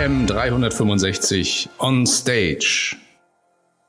[0.00, 2.96] AM 365 on stage.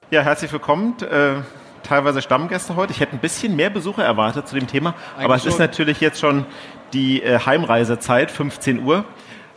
[0.10, 0.94] Ja, herzlich willkommen.
[0.99, 1.36] Äh,
[1.83, 2.92] teilweise Stammgäste heute.
[2.92, 6.01] Ich hätte ein bisschen mehr Besucher erwartet zu dem Thema, Eigentlich aber es ist natürlich
[6.01, 6.46] jetzt schon
[6.92, 9.05] die äh, Heimreisezeit, 15 Uhr.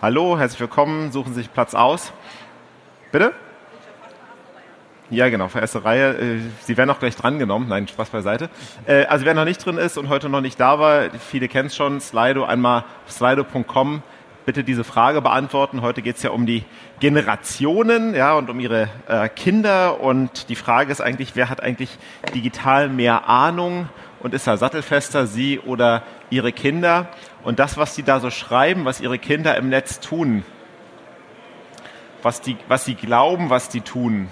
[0.00, 1.10] Hallo, herzlich willkommen.
[1.10, 2.12] Suchen Sie sich Platz aus.
[3.10, 3.32] Bitte?
[5.10, 6.12] Ja, genau, für erste Reihe.
[6.12, 7.68] Äh, Sie werden auch gleich drangenommen.
[7.68, 8.48] Nein, Spaß beiseite.
[8.86, 11.66] Äh, also wer noch nicht drin ist und heute noch nicht da war, viele kennen
[11.66, 14.04] es schon, Slido, einmal slido.com,
[14.44, 15.80] bitte diese Frage beantworten.
[15.82, 16.64] Heute geht es ja um die
[17.00, 20.00] Generationen ja, und um ihre äh, Kinder.
[20.00, 21.98] Und die Frage ist eigentlich, wer hat eigentlich
[22.34, 23.88] digital mehr Ahnung
[24.20, 27.08] und ist da sattelfester, Sie oder Ihre Kinder?
[27.42, 30.44] Und das, was Sie da so schreiben, was Ihre Kinder im Netz tun,
[32.22, 34.28] was, die, was Sie glauben, was die tun,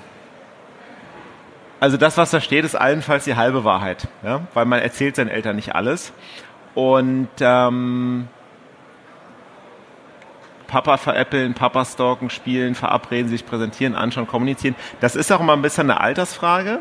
[1.83, 4.43] also das, was da steht, ist allenfalls die halbe Wahrheit, ja?
[4.55, 6.13] weil man erzählt seinen Eltern nicht alles.
[6.77, 8.29] Und ähm,
[10.73, 14.75] Papa veräppeln, Papa stalken, spielen, verabreden, sich präsentieren, anschauen, kommunizieren.
[15.01, 16.79] Das ist auch immer ein bisschen eine Altersfrage.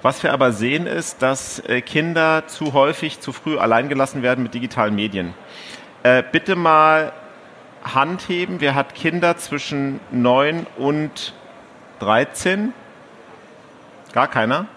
[0.00, 4.54] Was wir aber sehen ist, dass äh, Kinder zu häufig, zu früh alleingelassen werden mit
[4.54, 5.34] digitalen Medien.
[6.04, 7.12] Äh, bitte mal
[7.84, 8.62] Hand heben.
[8.62, 11.34] Wer hat Kinder zwischen 9 und
[11.98, 12.72] 13?
[14.14, 14.68] Gar keiner?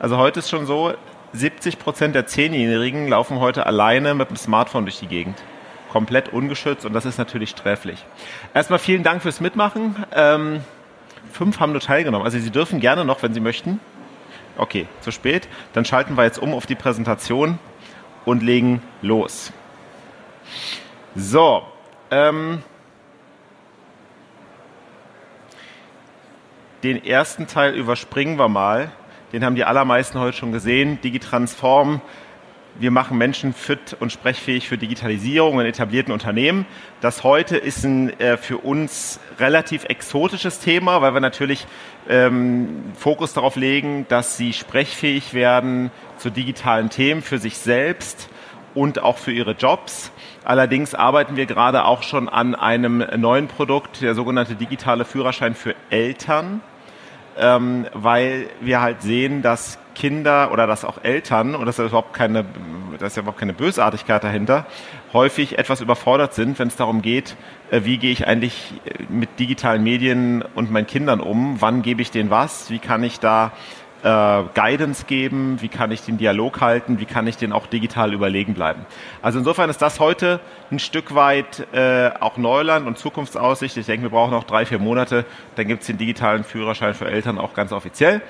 [0.00, 0.92] Also heute ist schon so,
[1.34, 5.40] 70 Prozent der Zehnjährigen laufen heute alleine mit dem Smartphone durch die Gegend.
[5.90, 8.04] Komplett ungeschützt und das ist natürlich sträflich.
[8.54, 9.96] Erstmal vielen Dank fürs Mitmachen.
[10.14, 10.60] Ähm,
[11.32, 12.24] fünf haben nur teilgenommen.
[12.24, 13.80] Also Sie dürfen gerne noch, wenn Sie möchten.
[14.56, 15.48] Okay, zu spät.
[15.72, 17.58] Dann schalten wir jetzt um auf die Präsentation
[18.24, 19.52] und legen los.
[21.14, 21.62] So,
[22.10, 22.62] ähm,
[26.82, 28.90] Den ersten Teil überspringen wir mal.
[29.34, 30.98] Den haben die allermeisten heute schon gesehen.
[31.02, 32.00] Digitransform.
[32.80, 36.64] Wir machen Menschen fit und sprechfähig für Digitalisierung in etablierten Unternehmen.
[37.02, 41.66] Das heute ist ein äh, für uns relativ exotisches Thema, weil wir natürlich
[42.08, 48.30] ähm, Fokus darauf legen, dass sie sprechfähig werden zu digitalen Themen für sich selbst
[48.72, 50.10] und auch für ihre Jobs.
[50.42, 55.74] Allerdings arbeiten wir gerade auch schon an einem neuen Produkt, der sogenannte digitale Führerschein für
[55.90, 56.62] Eltern
[57.38, 62.14] ähm, weil wir halt sehen, dass Kinder oder dass auch Eltern, und das ist überhaupt
[62.14, 62.44] keine,
[62.98, 64.66] da ist ja überhaupt keine Bösartigkeit dahinter,
[65.12, 67.36] häufig etwas überfordert sind, wenn es darum geht,
[67.70, 72.02] äh, wie gehe ich eigentlich äh, mit digitalen Medien und meinen Kindern um, wann gebe
[72.02, 73.52] ich denen was, wie kann ich da
[74.02, 78.12] äh, Guidance geben, wie kann ich den Dialog halten, wie kann ich den auch digital
[78.12, 78.86] überlegen bleiben.
[79.22, 80.40] Also insofern ist das heute
[80.70, 83.76] ein Stück weit äh, auch Neuland und Zukunftsaussicht.
[83.76, 85.24] Ich denke, wir brauchen noch drei, vier Monate,
[85.56, 88.22] dann gibt es den digitalen Führerschein für Eltern auch ganz offiziell.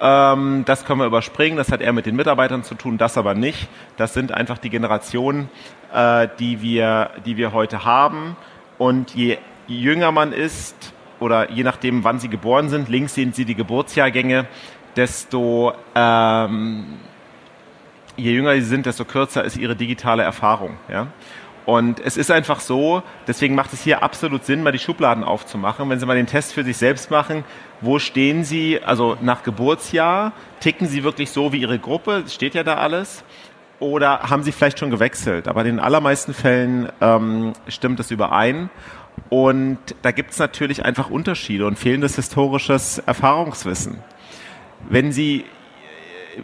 [0.00, 3.34] Ähm, das können wir überspringen, das hat eher mit den Mitarbeitern zu tun, das aber
[3.34, 3.68] nicht.
[3.96, 5.48] Das sind einfach die Generationen,
[5.92, 8.36] äh, die, wir, die wir heute haben.
[8.78, 13.44] Und je jünger man ist, oder je nachdem, wann sie geboren sind, links sehen Sie
[13.44, 14.46] die Geburtsjahrgänge,
[14.96, 16.98] desto ähm,
[18.16, 20.76] je jünger sie sind, desto kürzer ist ihre digitale Erfahrung.
[20.88, 21.08] Ja?
[21.64, 25.90] Und es ist einfach so, deswegen macht es hier absolut Sinn, mal die Schubladen aufzumachen.
[25.90, 27.44] Wenn Sie mal den Test für sich selbst machen,
[27.80, 32.62] wo stehen Sie, also nach Geburtsjahr, ticken Sie wirklich so wie Ihre Gruppe, steht ja
[32.62, 33.24] da alles,
[33.80, 35.48] oder haben Sie vielleicht schon gewechselt?
[35.48, 38.70] Aber in den allermeisten Fällen ähm, stimmt das überein.
[39.28, 43.98] Und da gibt es natürlich einfach Unterschiede und fehlendes historisches Erfahrungswissen
[44.88, 46.42] wenn Sie äh,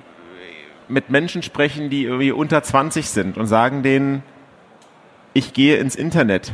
[0.88, 4.22] mit Menschen sprechen, die irgendwie unter 20 sind und sagen denen,
[5.34, 6.52] ich gehe ins Internet,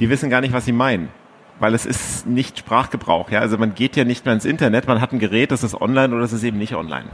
[0.00, 1.08] die wissen gar nicht, was sie meinen.
[1.60, 3.30] Weil es ist nicht Sprachgebrauch.
[3.30, 3.40] Ja?
[3.40, 6.12] Also man geht ja nicht mehr ins Internet, man hat ein Gerät, das ist online
[6.14, 7.08] oder das ist eben nicht online.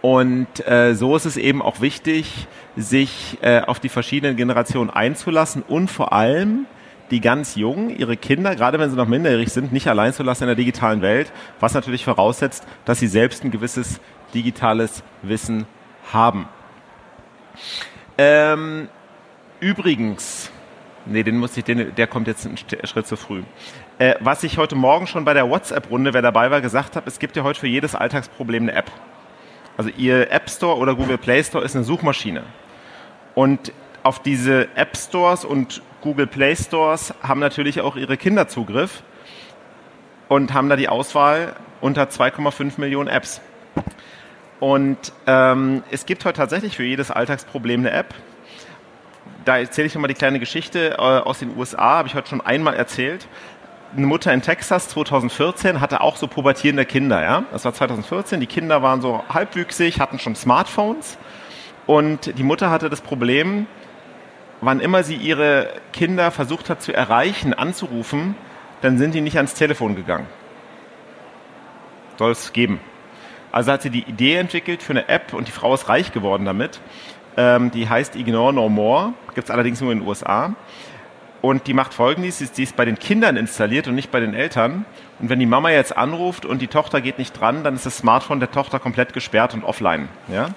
[0.00, 5.62] Und äh, so ist es eben auch wichtig, sich äh, auf die verschiedenen Generationen einzulassen
[5.62, 6.66] und vor allem
[7.12, 10.44] die ganz Jungen, ihre Kinder, gerade wenn sie noch minderjährig sind, nicht allein zu lassen
[10.44, 11.30] in der digitalen Welt,
[11.60, 14.00] was natürlich voraussetzt, dass sie selbst ein gewisses
[14.34, 15.66] digitales Wissen
[16.12, 16.48] haben.
[18.18, 18.88] Ähm,
[19.60, 20.50] übrigens,
[21.06, 23.42] nee, den muss ich, den, der kommt jetzt einen Schritt zu früh.
[23.98, 27.18] Äh, was ich heute Morgen schon bei der WhatsApp-Runde, wer dabei war, gesagt habe, es
[27.18, 28.90] gibt ja heute für jedes Alltagsproblem eine App.
[29.76, 32.42] Also Ihr App Store oder Google Play Store ist eine Suchmaschine.
[33.34, 33.72] Und
[34.02, 39.02] auf diese App Stores und Google Play Stores haben natürlich auch ihre Kinder Zugriff
[40.28, 43.40] und haben da die Auswahl unter 2,5 Millionen Apps.
[44.58, 48.14] Und ähm, es gibt heute tatsächlich für jedes Alltagsproblem eine App.
[49.44, 52.40] Da erzähle ich nochmal die kleine Geschichte äh, aus den USA, habe ich heute schon
[52.40, 53.28] einmal erzählt.
[53.96, 57.22] Eine Mutter in Texas 2014 hatte auch so pubertierende Kinder.
[57.22, 57.44] Ja?
[57.52, 61.18] Das war 2014, die Kinder waren so halbwüchsig, hatten schon Smartphones.
[61.86, 63.66] Und die Mutter hatte das Problem,
[64.62, 68.34] wann immer sie ihre Kinder versucht hat zu erreichen, anzurufen,
[68.80, 70.26] dann sind die nicht ans Telefon gegangen.
[72.18, 72.80] Soll es geben.
[73.50, 76.44] Also hat sie die Idee entwickelt für eine App und die Frau ist reich geworden
[76.44, 76.80] damit.
[77.36, 80.54] Ähm, die heißt Ignore No More, gibt es allerdings nur in den USA.
[81.42, 84.84] Und die macht folgendes, sie ist bei den Kindern installiert und nicht bei den Eltern.
[85.18, 87.96] Und wenn die Mama jetzt anruft und die Tochter geht nicht dran, dann ist das
[87.96, 90.08] Smartphone der Tochter komplett gesperrt und offline.
[90.28, 90.50] Ja?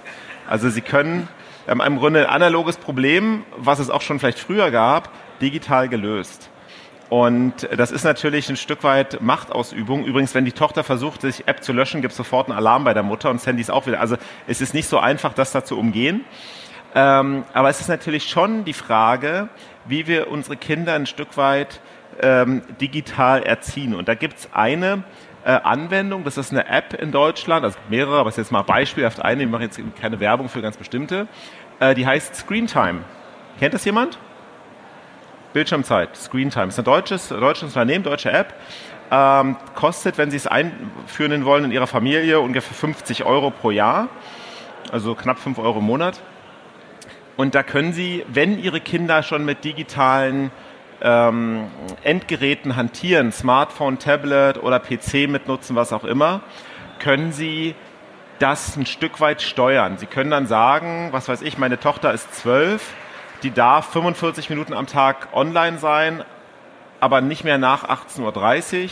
[0.47, 1.27] Also sie können
[1.67, 5.09] ähm, im Grunde ein analoges Problem, was es auch schon vielleicht früher gab,
[5.41, 6.49] digital gelöst.
[7.09, 10.05] Und das ist natürlich ein Stück weit Machtausübung.
[10.05, 12.93] Übrigens, wenn die Tochter versucht, sich App zu löschen, gibt es sofort einen Alarm bei
[12.93, 13.99] der Mutter und das Handy ist auch wieder.
[13.99, 14.17] Also
[14.47, 16.25] es ist nicht so einfach, das da zu umgehen.
[16.95, 19.49] Ähm, aber es ist natürlich schon die Frage,
[19.85, 21.79] wie wir unsere Kinder ein Stück weit
[22.21, 23.93] ähm, digital erziehen.
[23.93, 25.03] Und da gibt es eine
[25.45, 29.43] äh, Anwendung, das ist eine App in Deutschland, also mehrere, aber jetzt mal beispielhaft eine,
[29.43, 31.27] ich mache jetzt keine Werbung für ganz bestimmte,
[31.79, 33.01] äh, die heißt Screentime.
[33.59, 34.17] Kennt das jemand?
[35.53, 36.67] Bildschirmzeit, Screentime.
[36.67, 38.55] Ist ein deutsches, deutsches Unternehmen, deutsche App.
[39.11, 44.09] Ähm, kostet, wenn Sie es einführen wollen in Ihrer Familie, ungefähr 50 Euro pro Jahr.
[44.91, 46.21] Also knapp 5 Euro im Monat.
[47.37, 50.51] Und da können Sie, wenn Ihre Kinder schon mit digitalen
[51.01, 51.67] ähm,
[52.03, 56.41] Endgeräten hantieren, Smartphone, Tablet oder PC mitnutzen, was auch immer,
[56.99, 57.75] können Sie
[58.39, 59.97] das ein Stück weit steuern.
[59.97, 62.93] Sie können dann sagen, was weiß ich, meine Tochter ist zwölf,
[63.43, 66.23] die darf 45 Minuten am Tag online sein,
[66.99, 68.89] aber nicht mehr nach 18.30 Uhr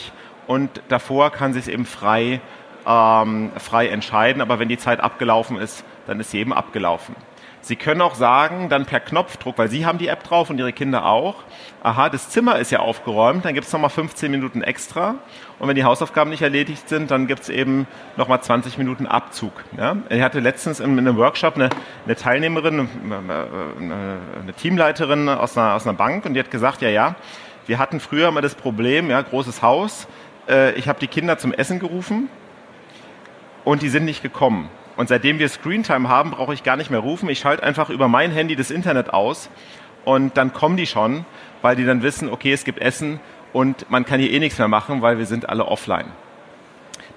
[0.47, 2.41] und davor kann sie es eben frei,
[2.85, 7.15] ähm, frei entscheiden, aber wenn die Zeit abgelaufen ist, dann ist sie eben abgelaufen.
[7.63, 10.74] Sie können auch sagen, dann per Knopfdruck, weil Sie haben die App drauf und Ihre
[10.74, 11.44] Kinder auch,
[11.81, 15.15] aha, das Zimmer ist ja aufgeräumt, dann gibt es nochmal 15 Minuten extra.
[15.60, 17.88] Und wenn die Hausaufgaben nicht erledigt sind, dann gibt es eben
[18.18, 19.54] nochmal 20 Minuten Abzug.
[19.77, 19.95] Ja?
[20.10, 21.69] Ich hatte letztens in, einem Workshop eine,
[22.04, 26.89] eine Teilnehmerin, eine, eine Teamleiterin aus einer, aus einer Bank und die hat gesagt, ja,
[26.89, 27.16] ja,
[27.66, 30.07] wir hatten früher mal das Problem, ja, großes Haus,
[30.50, 32.27] äh, ich habe die Kinder zum Essen gerufen
[33.63, 34.69] und die sind nicht gekommen.
[34.95, 37.30] Und seitdem wir Screentime haben, brauche ich gar nicht mehr rufen.
[37.30, 39.50] Ich schalte einfach über mein Handy das Internet aus
[40.06, 41.25] und dann kommen die schon,
[41.62, 43.19] weil die dann wissen, okay, es gibt Essen
[43.54, 46.06] und man kann hier eh nichts mehr machen, weil wir sind alle offline.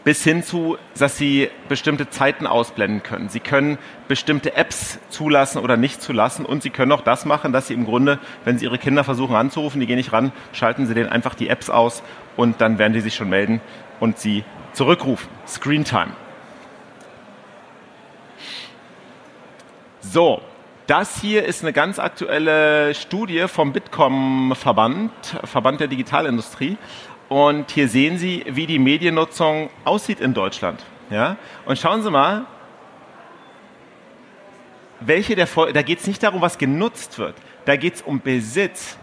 [0.05, 3.29] Bis hin zu, dass sie bestimmte Zeiten ausblenden können.
[3.29, 3.77] Sie können
[4.07, 7.85] bestimmte Apps zulassen oder nicht zulassen und sie können auch das machen, dass sie im
[7.85, 11.35] Grunde, wenn sie ihre Kinder versuchen anzurufen, die gehen nicht ran, schalten sie denen einfach
[11.35, 12.05] die Apps aus
[12.37, 13.61] und dann werden die sich schon melden
[13.99, 14.45] und sie
[14.75, 15.29] zurückrufen.
[15.45, 16.26] Screentime.
[20.13, 20.41] So,
[20.87, 25.11] das hier ist eine ganz aktuelle Studie vom Bitkom-Verband,
[25.45, 26.79] Verband der Digitalindustrie.
[27.29, 30.85] Und hier sehen Sie, wie die Mediennutzung aussieht in Deutschland.
[31.11, 31.37] Ja?
[31.65, 32.47] Und schauen Sie mal,
[35.01, 38.21] welche der Vol da geht es nicht darum, was genutzt wird, da geht es um
[38.21, 38.97] Besitz.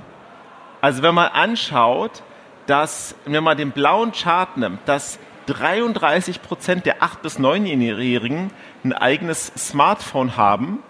[0.79, 2.23] Also wenn man anschaut,
[2.65, 8.51] dass, wenn man den blauen Chart nimmt, dass 33 Prozent der 8- bis 9-Jährigen
[8.85, 10.81] ein eigenes Smartphone haben,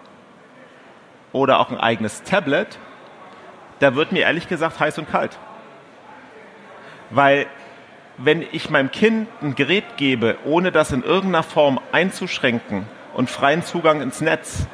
[1.34, 2.78] oder auch ein eigenes Tablet,
[3.80, 5.36] da wird mir ehrlich gesagt heiß und kalt.
[7.10, 7.46] Weil
[8.16, 13.62] wenn ich meinem Kind ein Gerät gebe, ohne das in irgendeiner Form einzuschränken und freien
[13.62, 14.66] Zugang ins Netz,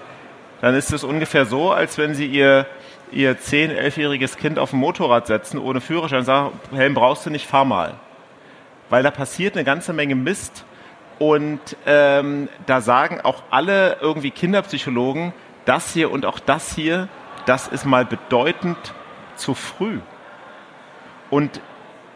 [0.61, 2.67] dann ist es ungefähr so, als wenn Sie Ihr,
[3.11, 7.31] Ihr 10-, 11-jähriges Kind auf ein Motorrad setzen, ohne Führerschein und sagen, Helm brauchst du
[7.31, 7.95] nicht, fahr mal.
[8.91, 10.67] Weil da passiert eine ganze Menge Mist
[11.19, 15.33] und ähm, da sagen auch alle irgendwie Kinderpsychologen,
[15.65, 17.09] das hier und auch das hier,
[17.47, 18.95] das ist mal bedeutend
[19.37, 20.01] zu früh.
[21.31, 21.61] Und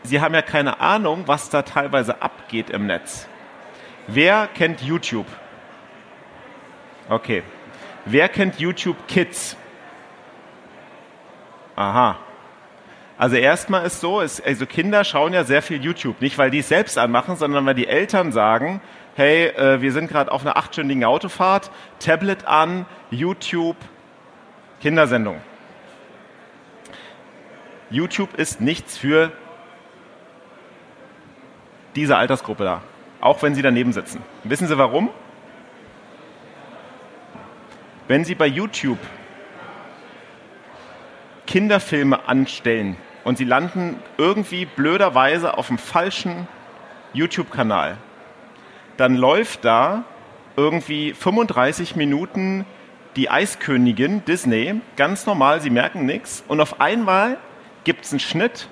[0.07, 3.27] Sie haben ja keine Ahnung, was da teilweise abgeht im Netz.
[4.07, 5.27] Wer kennt YouTube?
[7.09, 7.43] Okay.
[8.05, 9.57] Wer kennt YouTube Kids?
[11.75, 12.19] Aha.
[13.17, 16.59] Also erstmal ist so, ist, also Kinder schauen ja sehr viel YouTube, nicht weil die
[16.59, 18.83] es selbst anmachen, sondern weil die Eltern sagen,
[19.15, 23.77] hey, äh, wir sind gerade auf einer achtstündigen Autofahrt, Tablet an, YouTube,
[24.81, 25.41] Kindersendung.
[27.91, 29.31] YouTube ist nichts für
[31.95, 32.83] diese Altersgruppe da,
[33.21, 34.21] auch wenn Sie daneben sitzen.
[34.43, 35.11] Wissen Sie warum?
[38.09, 38.99] Wenn Sie bei YouTube
[41.47, 46.49] Kinderfilme anstellen und Sie landen irgendwie blöderweise auf dem falschen
[47.13, 47.97] YouTube-Kanal,
[48.97, 50.05] dann läuft da
[50.57, 52.65] irgendwie 35 Minuten
[53.17, 56.45] die Eiskönigin Disney, ganz normal, sie merken nichts.
[56.49, 57.39] Und auf einmal
[57.85, 58.69] gibt es einen Schnitt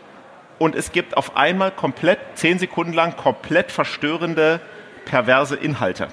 [0.58, 4.60] und es gibt auf einmal komplett, 10 Sekunden lang, komplett verstörende,
[5.04, 6.08] perverse Inhalte.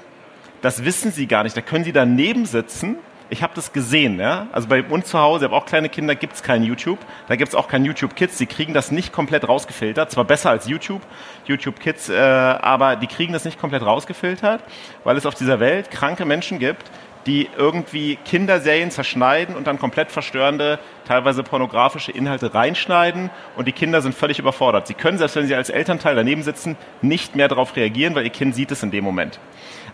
[0.61, 1.55] Das wissen sie gar nicht.
[1.55, 2.97] Da können sie daneben sitzen,
[3.31, 4.19] Ich habe das gesehen.
[4.19, 4.47] Ja?
[4.51, 6.99] Also bei uns zu Hause, ich habe auch kleine Kinder, gibt es kein YouTube.
[7.27, 8.37] Da gibt es auch kein YouTube Kids.
[8.37, 10.11] Die kriegen das nicht komplett rausgefiltert.
[10.11, 11.01] Zwar besser als YouTube,
[11.45, 14.63] YouTube Kids, äh, aber die kriegen das nicht komplett rausgefiltert,
[15.03, 16.89] weil es auf dieser Welt kranke Menschen gibt,
[17.25, 24.01] die irgendwie Kinderserien zerschneiden und dann komplett verstörende, teilweise pornografische Inhalte reinschneiden und die Kinder
[24.01, 24.87] sind völlig überfordert.
[24.87, 28.31] Sie können, selbst wenn sie als Elternteil daneben sitzen, nicht mehr darauf reagieren, weil ihr
[28.31, 29.39] Kind sieht es in dem Moment.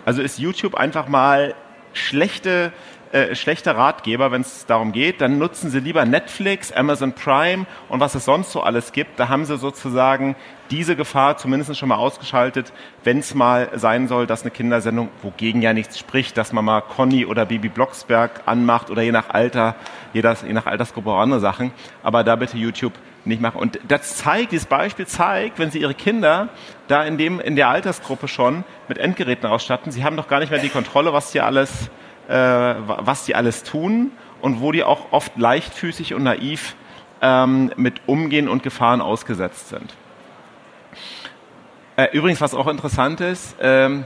[0.05, 1.55] Also ist YouTube einfach mal
[1.93, 2.71] schlechte
[3.15, 5.21] äh, schlechter Ratgeber, wenn es darum geht.
[5.21, 9.17] Dann nutzen Sie lieber Netflix, Amazon Prime und was es sonst so alles gibt.
[9.21, 10.35] Da haben Sie sozusagen
[10.69, 12.73] diese Gefahr zumindest schon mal ausgeschaltet,
[13.05, 16.81] wenn es mal sein soll, dass eine Kindersendung, wogegen ja nichts spricht, dass man mal
[16.81, 19.75] Conny oder Bibi Blocksberg anmacht oder je nach Alter,
[20.11, 21.71] je, das, je nach Altersgruppe auch andere Sachen.
[22.03, 22.93] Aber da bitte YouTube
[23.23, 23.61] nicht machen.
[23.61, 26.49] Und das zeigt, dieses Beispiel zeigt, wenn Sie Ihre Kinder
[26.89, 30.51] da in, dem, in der Altersgruppe schon mit Endgeräten ausstatten, Sie haben doch gar nicht
[30.51, 31.89] mehr die Kontrolle, was hier alles
[32.27, 36.75] was die alles tun und wo die auch oft leichtfüßig und naiv
[37.21, 39.95] ähm, mit umgehen und Gefahren ausgesetzt sind.
[41.97, 44.05] Äh, übrigens, was auch interessant ist, ähm,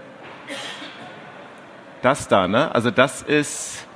[2.01, 2.73] das da, ne?
[2.73, 3.87] also das ist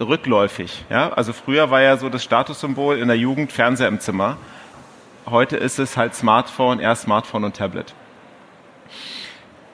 [0.00, 0.84] rückläufig.
[0.88, 1.12] Ja?
[1.12, 4.36] Also früher war ja so das Statussymbol in der Jugend Fernseher im Zimmer.
[5.26, 7.94] Heute ist es halt Smartphone, eher Smartphone und Tablet.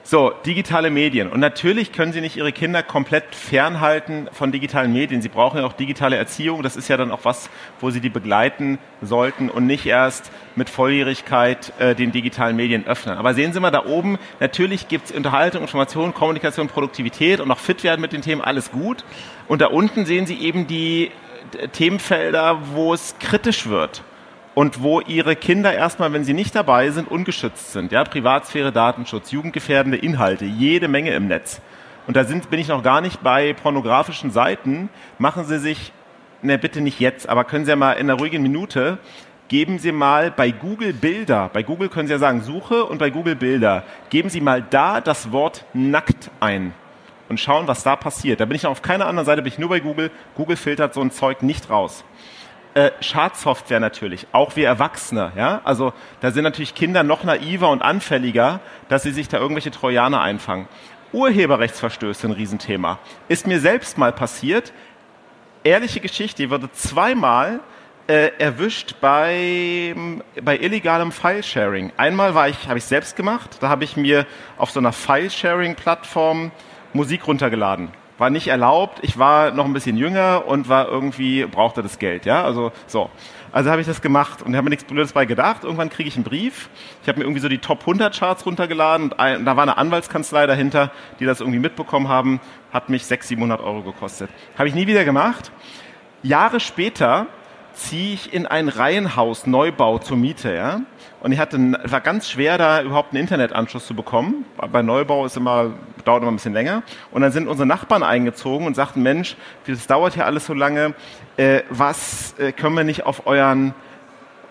[0.09, 1.29] So, digitale Medien.
[1.29, 5.21] Und natürlich können Sie nicht Ihre Kinder komplett fernhalten von digitalen Medien.
[5.21, 6.63] Sie brauchen ja auch digitale Erziehung.
[6.63, 7.49] Das ist ja dann auch was,
[7.81, 13.17] wo Sie die begleiten sollten und nicht erst mit Volljährigkeit äh, den digitalen Medien öffnen.
[13.17, 17.59] Aber sehen Sie mal da oben, natürlich gibt es Unterhaltung, Information, Kommunikation, Produktivität und auch
[17.59, 19.03] fit werden mit den Themen, alles gut.
[19.49, 21.11] Und da unten sehen Sie eben die
[21.59, 24.03] äh, Themenfelder, wo es kritisch wird
[24.57, 27.91] und wo ihre Kinder erstmal, wenn sie nicht dabei sind, ungeschützt sind.
[27.91, 31.61] Ja, Privatsphäre, Datenschutz, jugendgefährdende Inhalte, jede Menge im Netz.
[32.07, 34.89] Und da sind, bin ich noch gar nicht bei pornografischen Seiten.
[35.19, 35.93] Machen Sie sich,
[36.41, 38.97] ne, bitte nicht jetzt, aber können Sie ja mal in einer ruhigen Minute
[39.47, 43.11] geben Sie mal bei Google Bilder, bei Google können Sie ja sagen Suche und bei
[43.11, 46.73] Google Bilder, geben Sie mal da das Wort nackt ein
[47.29, 48.39] und schauen, was da passiert.
[48.39, 50.09] Da bin ich noch auf keiner anderen Seite, bin ich nur bei Google.
[50.35, 52.03] Google filtert so ein Zeug nicht raus
[52.77, 55.31] äh, Schadsoftware natürlich, auch wir Erwachsene.
[55.35, 55.61] Ja?
[55.63, 60.21] Also da sind natürlich Kinder noch naiver und anfälliger, dass sie sich da irgendwelche Trojaner
[60.21, 60.67] einfangen.
[61.11, 62.99] Urheberrechtsverstöße ein Riesenthema.
[63.29, 64.73] Ist mir selbst mal passiert.
[65.63, 67.61] Ehrliche Geschichte, ich wurde zweimal
[68.07, 69.95] äh, erwischt bei,
[70.43, 71.93] bei illegalem File-Sharing.
[71.97, 74.27] Einmal war ich, habe ich selbst gemacht, da habe ich mir
[74.59, 76.51] auf so einer File-Sharing-Plattform
[76.93, 78.99] Musik runtergeladen war nicht erlaubt.
[79.01, 83.09] Ich war noch ein bisschen jünger und war irgendwie, brauchte das Geld, ja, also so.
[83.51, 85.63] Also habe ich das gemacht und habe mir nichts Blödes bei gedacht.
[85.63, 86.69] Irgendwann kriege ich einen Brief.
[87.01, 89.77] Ich habe mir irgendwie so die Top 100 Charts runtergeladen und ein, da war eine
[89.77, 92.39] Anwaltskanzlei dahinter, die das irgendwie mitbekommen haben.
[92.73, 94.29] Hat mich 600, 700 Euro gekostet.
[94.57, 95.51] Habe ich nie wieder gemacht.
[96.23, 97.27] Jahre später
[97.73, 100.81] ziehe ich in ein Reihenhaus Neubau zur Miete, ja.
[101.19, 104.45] Und ich hatte, war ganz schwer, da überhaupt einen Internetanschluss zu bekommen.
[104.71, 105.73] Bei Neubau ist immer,
[106.05, 106.83] dauert immer ein bisschen länger.
[107.11, 110.93] Und dann sind unsere Nachbarn eingezogen und sagten, Mensch, das dauert hier alles so lange.
[111.35, 113.73] Äh, was äh, können wir nicht auf euren,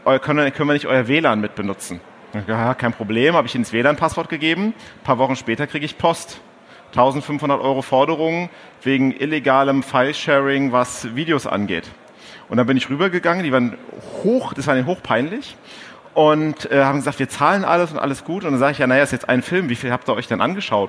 [0.04, 2.00] eu, können, können wir nicht euer WLAN mit benutzen?
[2.48, 4.74] Ja, kein Problem, habe ich ins WLAN-Passwort gegeben.
[5.00, 6.40] Ein paar Wochen später kriege ich Post.
[6.88, 8.48] 1500 Euro Forderungen
[8.82, 11.84] wegen illegalem File-Sharing, was Videos angeht.
[12.48, 13.76] Und dann bin ich rübergegangen, die waren
[14.22, 15.56] hoch, das war denen hochpeinlich
[16.16, 18.44] und äh, haben gesagt, wir zahlen alles und alles gut.
[18.44, 20.26] Und dann sage ich, ja, naja, ist jetzt ein Film, wie viel habt ihr euch
[20.26, 20.88] denn angeschaut?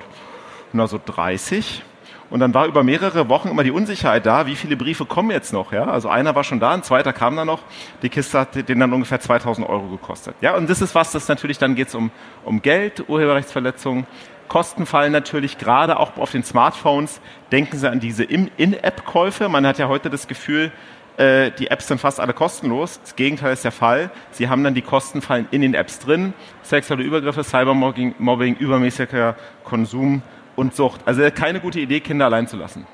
[0.72, 1.82] Na, so 30.
[2.30, 5.52] Und dann war über mehrere Wochen immer die Unsicherheit da, wie viele Briefe kommen jetzt
[5.52, 5.84] noch, ja?
[5.84, 7.60] Also einer war schon da, ein zweiter kam dann noch.
[8.00, 10.34] Die Kiste hat den dann ungefähr 2000 Euro gekostet.
[10.40, 12.10] Ja, und das ist was, das natürlich dann geht's um,
[12.46, 14.06] um Geld, Urheberrechtsverletzungen.
[14.48, 17.20] Kosten fallen natürlich gerade auch auf den Smartphones.
[17.52, 19.50] Denken Sie an diese In-App-Käufe.
[19.50, 20.72] Man hat ja heute das Gefühl,
[21.18, 23.00] äh, die Apps sind fast alle kostenlos.
[23.00, 24.10] Das Gegenteil ist der Fall.
[24.30, 26.32] Sie haben dann die Kosten fallen in den Apps drin.
[26.62, 29.34] Sexuelle Übergriffe, Cybermobbing, Mobbing, übermäßiger
[29.64, 30.22] Konsum
[30.54, 31.00] und Sucht.
[31.06, 32.86] Also keine gute Idee, Kinder allein zu lassen.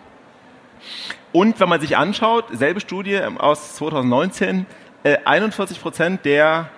[1.33, 4.65] Und wenn man sich anschaut, selbe Studie aus 2019,
[5.03, 6.71] äh, 41 Prozent der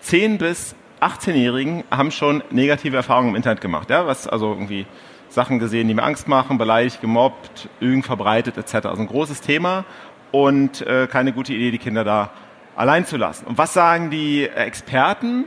[0.00, 4.86] 10 bis 18-Jährigen haben schon negative Erfahrungen im Internet gemacht, ja, was also irgendwie
[5.30, 8.86] Sachen gesehen, die mir Angst machen, beleidigt, gemobbt, Lügen verbreitet etc.
[8.86, 9.84] Also ein großes Thema
[10.32, 12.30] und äh, keine gute Idee, die Kinder da
[12.76, 13.46] allein zu lassen.
[13.46, 15.44] Und was sagen die Experten?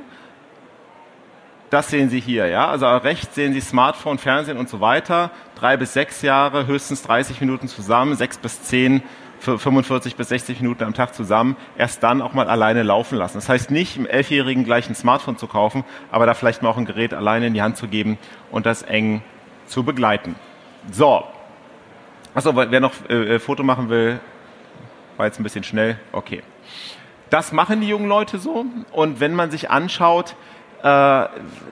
[1.70, 2.68] Das sehen Sie hier, ja.
[2.68, 5.32] Also rechts sehen Sie Smartphone, Fernsehen und so weiter.
[5.56, 9.02] Drei bis sechs Jahre, höchstens 30 Minuten zusammen, sechs bis zehn,
[9.40, 11.58] 45 bis 60 Minuten am Tag zusammen.
[11.78, 13.38] Erst dann auch mal alleine laufen lassen.
[13.38, 16.78] Das heißt nicht, im Elfjährigen gleich ein Smartphone zu kaufen, aber da vielleicht mal auch
[16.78, 18.20] ein Gerät alleine in die Hand zu geben
[18.52, 19.24] und das eng
[19.66, 20.36] zu begleiten.
[20.92, 21.24] So,
[22.36, 24.20] Achso, wer noch äh, Foto machen will,
[25.18, 25.98] war jetzt ein bisschen schnell.
[26.12, 26.44] Okay.
[27.30, 28.66] Das machen die jungen Leute so.
[28.92, 30.36] Und wenn man sich anschaut,
[30.84, 31.28] äh,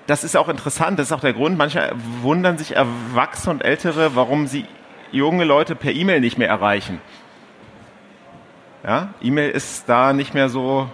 [0.07, 4.15] das ist auch interessant, das ist auch der Grund, manche wundern sich Erwachsene und Ältere,
[4.15, 4.65] warum sie
[5.11, 7.01] junge Leute per E-Mail nicht mehr erreichen.
[8.83, 10.89] Ja, E-Mail ist da nicht mehr so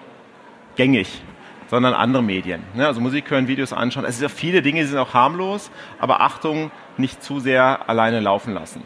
[0.76, 1.22] gängig,
[1.68, 2.64] sondern andere Medien.
[2.74, 2.86] Ne?
[2.86, 4.04] Also Musik hören, Videos anschauen.
[4.04, 8.20] Es sind ja viele Dinge, die sind auch harmlos, aber Achtung, nicht zu sehr alleine
[8.20, 8.82] laufen lassen.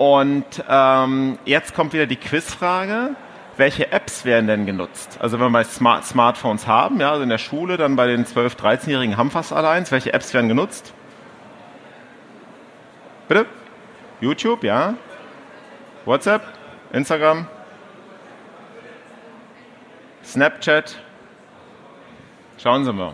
[0.00, 3.16] Und ähm, jetzt kommt wieder die Quizfrage.
[3.58, 5.18] Welche Apps werden denn genutzt?
[5.20, 8.24] Also wenn wir mal Smart Smartphones haben, ja, also in der Schule, dann bei den
[8.24, 9.92] 12-, 13-Jährigen haben fast alleins.
[9.92, 10.94] Welche Apps werden genutzt?
[13.28, 13.44] Bitte?
[14.22, 14.94] YouTube, ja.
[16.06, 16.44] WhatsApp,
[16.94, 17.46] Instagram,
[20.24, 20.96] Snapchat.
[22.56, 23.12] Schauen Sie mal.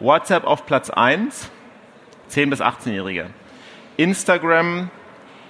[0.00, 1.48] WhatsApp auf Platz 1,
[2.32, 3.30] 10- bis 18-Jährige.
[3.96, 4.90] Instagram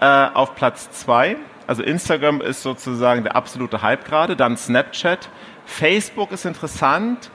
[0.06, 1.36] äh, auf Platz 2.
[1.66, 4.36] Also Instagram ist sozusagen der absolute Hype gerade.
[4.36, 5.28] Dann Snapchat.
[5.64, 7.30] Facebook ist interessant.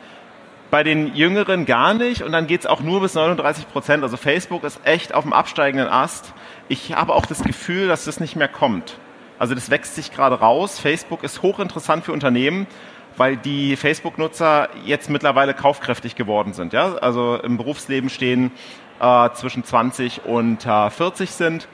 [0.70, 2.22] Bei den Jüngeren gar nicht.
[2.22, 4.04] Und dann geht es auch nur bis 39 Prozent.
[4.04, 6.34] Also Facebook ist echt auf dem absteigenden Ast.
[6.70, 8.98] Ich habe auch das Gefühl, dass das nicht mehr kommt.
[9.38, 10.80] Also das wächst sich gerade raus.
[10.80, 12.68] Facebook ist hochinteressant für Unternehmen,
[13.18, 16.72] weil die Facebook-Nutzer jetzt mittlerweile kaufkräftig geworden sind.
[16.72, 16.96] Ja?
[16.96, 18.52] Also im Berufsleben stehen
[19.02, 21.68] äh, zwischen 20 und äh, 40 sind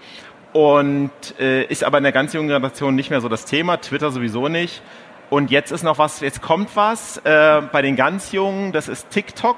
[0.53, 4.11] und äh, ist aber in der ganz jungen Generation nicht mehr so das Thema, Twitter
[4.11, 4.81] sowieso nicht.
[5.29, 9.09] Und jetzt ist noch was, jetzt kommt was äh, bei den ganz Jungen, das ist
[9.09, 9.57] TikTok,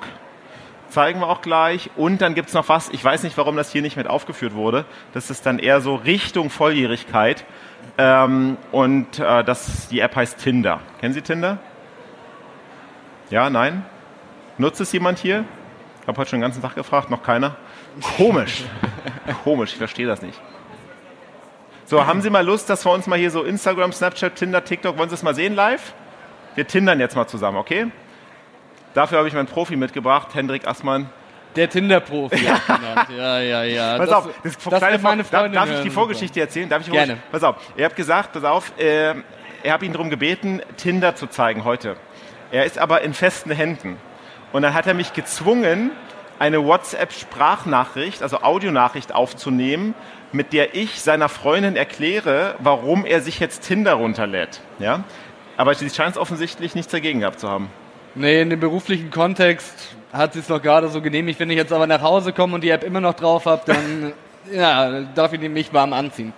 [0.89, 1.91] zeigen wir auch gleich.
[1.95, 4.55] Und dann gibt es noch was, ich weiß nicht, warum das hier nicht mit aufgeführt
[4.55, 7.45] wurde, das ist dann eher so Richtung Volljährigkeit.
[7.97, 10.79] Ähm, und äh, das, die App heißt Tinder.
[10.99, 11.59] Kennen Sie Tinder?
[13.29, 13.85] Ja, nein?
[14.57, 15.45] Nutzt es jemand hier?
[16.01, 17.55] Ich habe heute schon den ganzen Tag gefragt, noch keiner.
[18.17, 18.63] Komisch.
[19.43, 20.39] Komisch, ich verstehe das nicht.
[21.89, 24.95] So, haben Sie mal Lust, dass wir uns mal hier so Instagram, Snapchat, Tinder, TikTok,
[24.99, 25.95] wollen Sie es mal sehen live?
[26.53, 27.87] Wir tindern jetzt mal zusammen, okay?
[28.93, 31.09] Dafür habe ich meinen Profi mitgebracht, Hendrik Assmann.
[31.55, 32.45] Der Tinder-Profi.
[33.17, 33.97] ja, ja, ja.
[33.97, 36.69] Pass das, auf, das, das kleine meine Freundin darf, darf ich die Vorgeschichte erzählen?
[36.69, 37.17] Darf ich Gerne.
[37.31, 39.15] Pass auf, ihr habt gesagt, pass auf, äh,
[39.63, 41.95] er hat ihn darum gebeten, Tinder zu zeigen heute.
[42.51, 43.97] Er ist aber in festen Händen.
[44.53, 45.89] Und dann hat er mich gezwungen,
[46.37, 49.95] eine WhatsApp-Sprachnachricht, also Audionachricht aufzunehmen,
[50.31, 54.61] mit der ich seiner Freundin erkläre, warum er sich jetzt Tinder runterlädt.
[54.79, 55.03] Ja?
[55.57, 57.69] Aber sie scheint es offensichtlich nichts dagegen gehabt zu haben.
[58.15, 61.39] Nee, in dem beruflichen Kontext hat sie es noch gerade so genehmigt.
[61.39, 64.13] Wenn ich jetzt aber nach Hause komme und die App immer noch drauf habe, dann
[64.51, 66.33] ja, darf ich mich warm anziehen.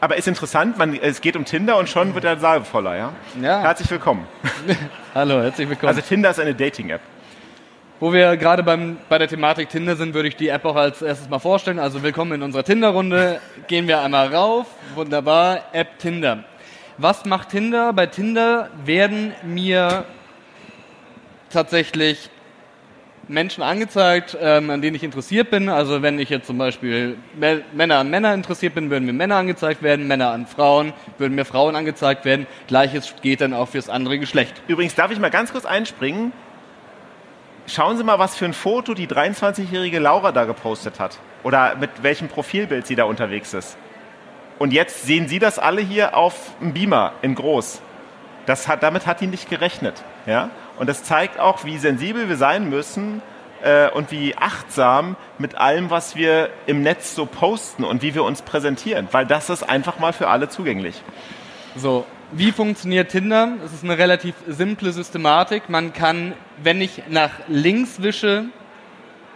[0.00, 3.12] Aber ist interessant, man, es geht um Tinder und schon wird der Saal voller, ja?
[3.40, 3.60] Ja.
[3.60, 4.26] Herzlich willkommen.
[5.14, 5.90] Hallo, herzlich willkommen.
[5.90, 7.00] Also Tinder ist eine Dating-App.
[8.02, 11.02] Wo wir gerade beim, bei der Thematik Tinder sind, würde ich die App auch als
[11.02, 11.78] erstes mal vorstellen.
[11.78, 13.40] Also willkommen in unserer Tinder-Runde.
[13.68, 14.66] Gehen wir einmal rauf.
[14.96, 15.60] Wunderbar.
[15.72, 16.42] App Tinder.
[16.98, 17.92] Was macht Tinder?
[17.92, 20.04] Bei Tinder werden mir
[21.48, 22.28] tatsächlich
[23.28, 25.68] Menschen angezeigt, ähm, an denen ich interessiert bin.
[25.68, 27.18] Also wenn ich jetzt zum Beispiel
[27.72, 31.44] Männer an Männer interessiert bin, würden mir Männer angezeigt werden, Männer an Frauen, würden mir
[31.44, 32.48] Frauen angezeigt werden.
[32.66, 34.60] Gleiches geht dann auch fürs andere Geschlecht.
[34.66, 36.32] Übrigens darf ich mal ganz kurz einspringen.
[37.66, 41.18] Schauen Sie mal, was für ein Foto die 23-jährige Laura da gepostet hat.
[41.42, 43.76] Oder mit welchem Profilbild sie da unterwegs ist.
[44.58, 47.80] Und jetzt sehen Sie das alle hier auf dem Beamer in groß.
[48.46, 50.02] Das hat, damit hat die nicht gerechnet.
[50.26, 50.50] Ja?
[50.78, 53.22] Und das zeigt auch, wie sensibel wir sein müssen
[53.62, 58.24] äh, und wie achtsam mit allem, was wir im Netz so posten und wie wir
[58.24, 59.08] uns präsentieren.
[59.12, 61.00] Weil das ist einfach mal für alle zugänglich.
[61.76, 63.58] So, wie funktioniert Tinder?
[63.64, 65.68] Es ist eine relativ simple Systematik.
[65.68, 68.46] Man kann, wenn ich nach links wische,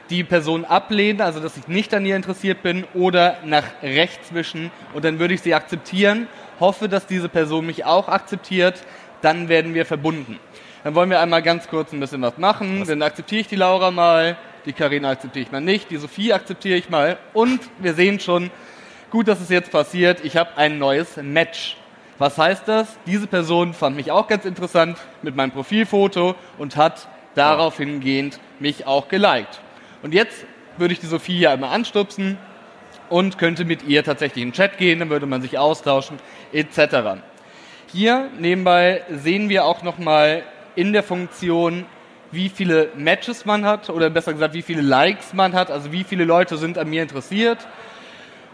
[0.08, 4.70] die Person ablehnen, also dass ich nicht an ihr interessiert bin, oder nach rechts wischen
[4.94, 6.28] und dann würde ich sie akzeptieren,
[6.60, 8.82] hoffe, dass diese Person mich auch akzeptiert,
[9.20, 10.38] dann werden wir verbunden.
[10.84, 12.80] Dann wollen wir einmal ganz kurz ein bisschen was machen.
[12.80, 12.88] Was?
[12.88, 16.78] Dann akzeptiere ich die Laura mal, die Karina akzeptiere ich mal nicht, die Sophie akzeptiere
[16.78, 18.50] ich mal und wir sehen schon,
[19.10, 21.76] gut, dass es jetzt passiert, ich habe ein neues Match.
[22.18, 22.88] Was heißt das?
[23.06, 28.86] Diese Person fand mich auch ganz interessant mit meinem Profilfoto und hat darauf hingehend mich
[28.86, 29.60] auch geliked.
[30.02, 30.46] Und jetzt
[30.78, 32.38] würde ich die Sophie ja einmal anstupsen
[33.10, 36.18] und könnte mit ihr tatsächlich in den Chat gehen, dann würde man sich austauschen
[36.52, 37.20] etc.
[37.92, 40.42] Hier nebenbei sehen wir auch nochmal
[40.74, 41.84] in der Funktion,
[42.32, 46.02] wie viele Matches man hat oder besser gesagt, wie viele Likes man hat, also wie
[46.02, 47.58] viele Leute sind an mir interessiert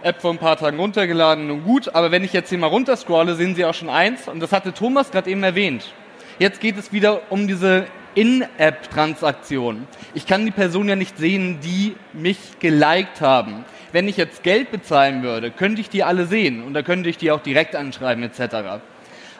[0.03, 3.35] App vor ein paar Tagen runtergeladen und gut, aber wenn ich jetzt hier mal runterscrolle,
[3.37, 5.93] sehen Sie auch schon eins und das hatte Thomas gerade eben erwähnt.
[6.38, 9.87] Jetzt geht es wieder um diese In-App-Transaktionen.
[10.15, 13.65] Ich kann die Person ja nicht sehen, die mich geliked haben.
[13.93, 17.17] Wenn ich jetzt Geld bezahlen würde, könnte ich die alle sehen und da könnte ich
[17.17, 18.83] die auch direkt anschreiben etc.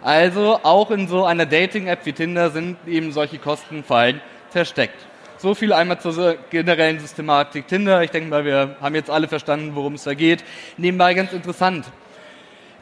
[0.03, 4.21] Also auch in so einer Dating-App wie Tinder sind eben solche Kostenfallen
[4.51, 5.07] versteckt.
[5.43, 8.01] So viel einmal zur generellen Systematik Tinder.
[8.05, 10.45] Ich denke mal, wir haben jetzt alle verstanden, worum es da geht.
[10.77, 11.85] Nebenbei ganz interessant.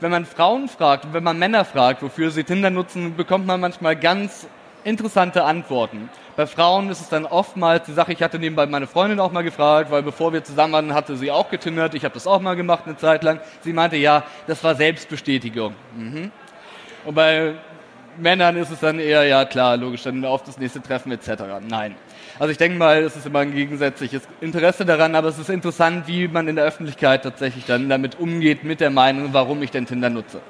[0.01, 3.97] Wenn man Frauen fragt, wenn man Männer fragt, wofür sie Tinder nutzen, bekommt man manchmal
[3.97, 4.47] ganz
[4.85, 6.11] interessante Antworten.
[6.37, 9.41] Bei Frauen ist es dann oftmals die Sache, ich hatte nebenbei meine Freundin auch mal
[9.41, 11.95] gefragt, weil bevor wir zusammen waren, hatte sie auch getindert.
[11.95, 13.41] Ich habe das auch mal gemacht eine Zeit lang.
[13.63, 15.75] Sie meinte, ja, das war Selbstbestätigung.
[15.97, 16.31] Mhm.
[17.07, 17.55] Und bei
[18.21, 21.43] Männern ist es dann eher, ja klar, logisch, dann auf das nächste Treffen etc.
[21.69, 21.95] Nein.
[22.39, 26.07] Also ich denke mal, es ist immer ein gegensätzliches Interesse daran, aber es ist interessant,
[26.07, 29.87] wie man in der Öffentlichkeit tatsächlich dann damit umgeht, mit der Meinung, warum ich denn
[29.87, 30.41] Tinder nutze.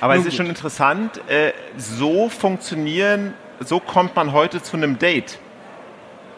[0.00, 0.38] Aber Nun es ist gut.
[0.38, 5.38] schon interessant, äh, so funktionieren, so kommt man heute zu einem Date.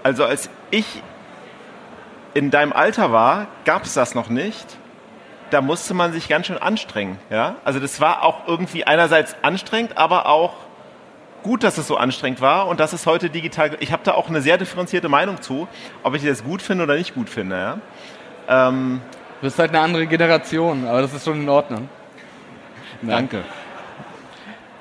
[0.03, 1.03] Also als ich
[2.35, 4.79] in deinem Alter war, gab es das noch nicht
[5.51, 7.19] da musste man sich ganz schön anstrengen.
[7.29, 7.57] Ja?
[7.65, 10.55] Also das war auch irgendwie einerseits anstrengend, aber auch
[11.43, 13.77] gut, dass es so anstrengend war und dass es heute digital.
[13.81, 15.69] Ich habe da auch eine sehr differenzierte Meinung zu,
[16.03, 17.57] ob ich das gut finde oder nicht gut finde.
[18.49, 18.69] Ja?
[18.69, 19.01] Ähm,
[19.41, 21.89] du bist halt eine andere Generation, aber das ist schon in Ordnung.
[23.03, 23.43] Danke.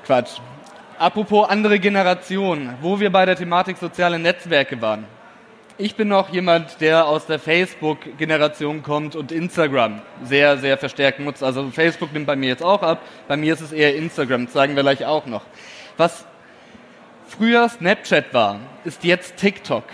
[0.04, 0.38] Quatsch.
[0.98, 5.06] Apropos andere Generation, wo wir bei der Thematik soziale Netzwerke waren
[5.80, 11.42] ich bin noch jemand, der aus der Facebook-Generation kommt und Instagram sehr, sehr verstärkt nutzt.
[11.42, 13.00] Also Facebook nimmt bei mir jetzt auch ab.
[13.28, 15.42] Bei mir ist es eher Instagram, zeigen wir gleich auch noch.
[15.96, 16.26] Was
[17.30, 19.84] früher Snapchat war, ist jetzt TikTok.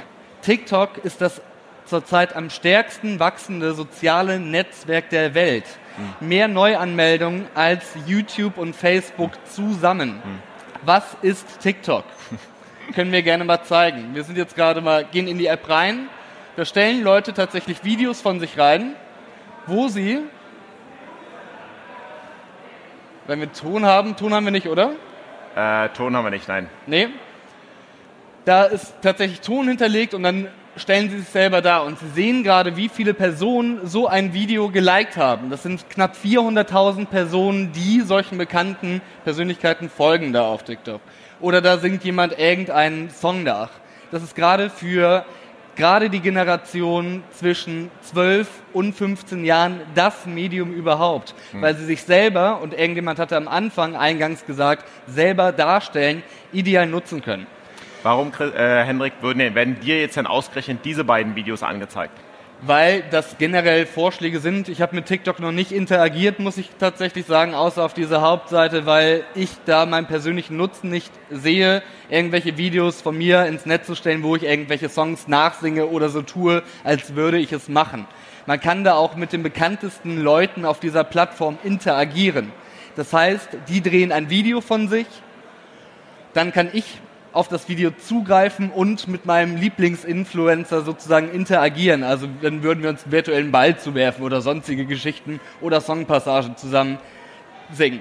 [0.43, 1.41] TikTok ist das
[1.85, 5.65] zurzeit am stärksten wachsende soziale Netzwerk der Welt.
[5.97, 6.29] Hm.
[6.29, 10.21] Mehr Neuanmeldungen als YouTube und Facebook zusammen.
[10.23, 10.39] Hm.
[10.83, 12.05] Was ist TikTok?
[12.95, 14.15] können wir gerne mal zeigen.
[14.15, 16.09] Wir sind jetzt gerade mal, gehen in die App rein.
[16.57, 18.95] Da stellen Leute tatsächlich Videos von sich rein,
[19.67, 20.21] wo sie,
[23.27, 24.93] wenn wir Ton haben, Ton haben wir nicht, oder?
[25.55, 26.71] Äh, Ton haben wir nicht, nein.
[26.87, 27.09] Nee.
[28.47, 32.45] Da ist tatsächlich Ton hinterlegt und dann stellen sie sich selber dar und sie sehen
[32.45, 35.51] gerade, wie viele Personen so ein Video geliked haben.
[35.51, 41.01] Das sind knapp 400.000 Personen, die solchen bekannten Persönlichkeiten folgen da auf TikTok
[41.41, 43.71] oder da singt jemand irgendeinen Song nach.
[44.13, 45.25] Das ist gerade für
[45.75, 51.63] gerade die Generation zwischen 12 und 15 Jahren das Medium überhaupt, hm.
[51.63, 57.23] weil sie sich selber, und irgendjemand hatte am Anfang eingangs gesagt, selber darstellen, ideal nutzen
[57.23, 57.49] können.
[58.07, 62.17] Warum, äh, Hendrik, werden dir jetzt dann ausgerechnet diese beiden Videos angezeigt?
[62.63, 64.71] weil das generell Vorschläge sind.
[64.71, 68.87] Ich habe mit TikTok noch nicht interagiert, muss ich tatsächlich sagen, außer auf dieser Hauptseite,
[68.87, 73.95] weil ich da meinen persönlichen Nutzen nicht sehe, irgendwelche Videos von mir ins Netz zu
[73.95, 78.07] stellen, wo ich irgendwelche Songs nachsinge oder so tue, als würde ich es machen.
[78.47, 82.53] Man kann da auch mit den bekanntesten Leuten auf dieser Plattform interagieren.
[82.95, 85.07] Das heißt, die drehen ein Video von sich,
[86.33, 87.01] dann kann ich
[87.37, 92.03] auf das Video zugreifen und mit meinem Lieblingsinfluencer sozusagen interagieren.
[92.03, 96.99] Also dann würden wir uns virtuellen Ball zuwerfen oder sonstige Geschichten oder Songpassagen zusammen
[97.71, 98.01] singen.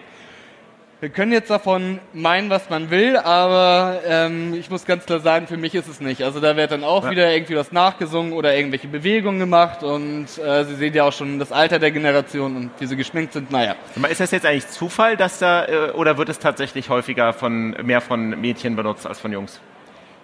[1.01, 5.45] Wir können jetzt davon meinen, was man will, aber ähm, ich muss ganz klar sagen,
[5.45, 6.23] für mich ist es nicht.
[6.23, 7.11] Also da wird dann auch ja.
[7.11, 11.37] wieder irgendwie was nachgesungen oder irgendwelche Bewegungen gemacht und äh, Sie sehen ja auch schon
[11.37, 13.51] das Alter der Generation und wie sie geschminkt sind.
[13.51, 13.75] Naja.
[14.09, 17.99] Ist das jetzt eigentlich Zufall, dass da äh, oder wird es tatsächlich häufiger von mehr
[17.99, 19.59] von Mädchen benutzt als von Jungs?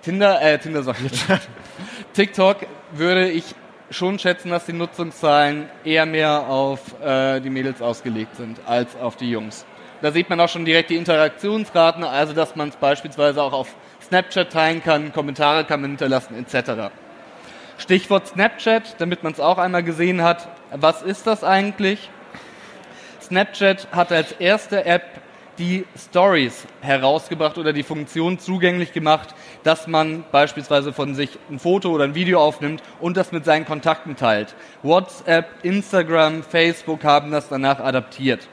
[0.04, 1.26] Tinder, äh, Tinder sag ich jetzt.
[2.14, 2.58] TikTok
[2.94, 3.56] würde ich
[3.90, 9.18] schon schätzen, dass die Nutzungszahlen eher mehr auf äh, die Mädels ausgelegt sind als auf
[9.18, 9.66] die Jungs.
[10.02, 13.76] Da sieht man auch schon direkt die Interaktionsraten, also dass man es beispielsweise auch auf
[14.02, 16.92] Snapchat teilen kann, Kommentare kann man hinterlassen etc.
[17.78, 20.50] Stichwort Snapchat, damit man es auch einmal gesehen hat.
[20.72, 22.10] Was ist das eigentlich?
[23.22, 25.04] Snapchat hat als erste App
[25.58, 31.92] die Stories herausgebracht oder die Funktion zugänglich gemacht, dass man beispielsweise von sich ein Foto
[31.92, 34.56] oder ein Video aufnimmt und das mit seinen Kontakten teilt.
[34.82, 38.48] WhatsApp, Instagram, Facebook haben das danach adaptiert.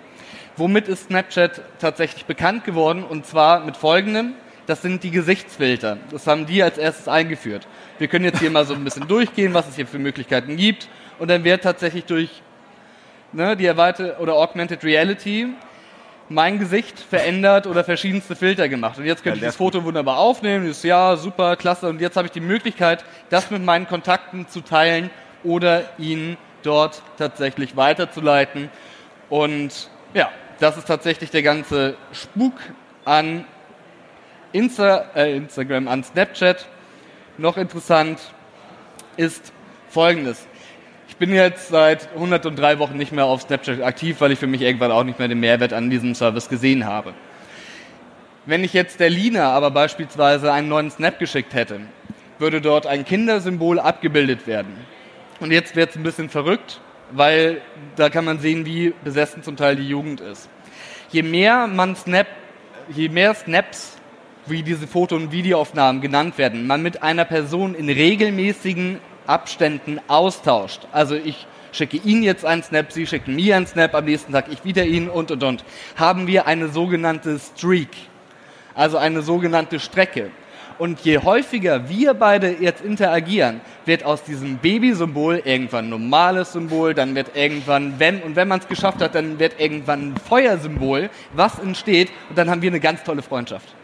[0.59, 3.05] Womit ist Snapchat tatsächlich bekannt geworden?
[3.05, 4.35] Und zwar mit folgendem.
[4.67, 5.99] Das sind die Gesichtsfilter.
[6.11, 7.67] Das haben die als erstes eingeführt.
[7.99, 10.89] Wir können jetzt hier mal so ein bisschen durchgehen, was es hier für Möglichkeiten gibt.
[11.21, 12.43] Und dann wird tatsächlich durch
[13.33, 15.47] ne, die erweiterte oder Augmented Reality
[16.29, 18.99] mein Gesicht verändert oder verschiedenste Filter gemacht.
[18.99, 20.67] Und jetzt könnte ja, ich das Foto wunderbar aufnehmen.
[20.67, 21.89] Das ist ja super, klasse.
[21.89, 25.09] Und jetzt habe ich die Möglichkeit, das mit meinen Kontakten zu teilen
[25.45, 28.69] oder ihn dort tatsächlich weiterzuleiten.
[29.31, 32.55] Und ja, das ist tatsächlich der ganze Spuk
[33.05, 33.45] an
[34.53, 36.67] Insta, äh, Instagram, an Snapchat.
[37.37, 38.19] noch interessant
[39.17, 39.53] ist
[39.89, 40.47] folgendes.
[41.09, 44.63] Ich bin jetzt seit 103 Wochen nicht mehr auf Snapchat aktiv, weil ich für mich
[44.63, 47.15] irgendwann auch nicht mehr den Mehrwert an diesem Service gesehen habe.
[48.47, 51.81] Wenn ich jetzt der Lina aber beispielsweise einen neuen Snap geschickt hätte,
[52.39, 54.75] würde dort ein Kindersymbol abgebildet werden.
[55.41, 56.81] Und jetzt wird es ein bisschen verrückt,
[57.13, 57.61] weil
[57.97, 60.49] da kann man sehen, wie besessen zum Teil die Jugend ist.
[61.11, 62.27] Je mehr man Snap,
[62.89, 63.97] je mehr Snaps
[64.47, 70.87] wie diese Foto- und Videoaufnahmen genannt werden, man mit einer Person in regelmäßigen Abständen austauscht.
[70.93, 74.47] Also ich schicke Ihnen jetzt einen Snap, Sie schicken mir einen Snap, am nächsten Tag
[74.51, 75.65] ich wieder Ihnen und und und.
[75.97, 77.91] Haben wir eine sogenannte Streak,
[78.75, 80.31] also eine sogenannte Strecke.
[80.79, 86.95] Und je häufiger wir beide jetzt interagieren, wird aus diesem Baby-Symbol irgendwann ein normales Symbol,
[86.95, 91.11] dann wird irgendwann, wenn, und wenn man es geschafft hat, dann wird irgendwann ein Feuersymbol,
[91.33, 93.75] was entsteht, und dann haben wir eine ganz tolle Freundschaft.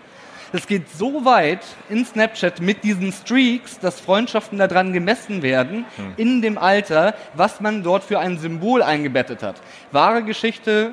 [0.53, 6.13] Es geht so weit in Snapchat mit diesen Streaks, dass Freundschaften daran gemessen werden, hm.
[6.17, 9.57] in dem Alter, was man dort für ein Symbol eingebettet hat.
[9.91, 10.93] Wahre Geschichte,